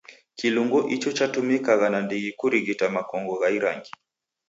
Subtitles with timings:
[0.39, 3.91] Kilungo icho chatumikagha nandighi kurighita makongo gha irangi.